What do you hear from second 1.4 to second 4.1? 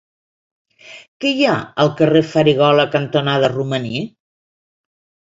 ha al carrer Farigola cantonada Romaní?